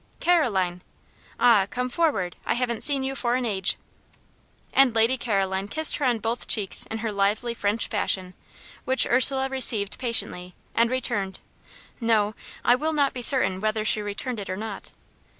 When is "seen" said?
2.83-3.03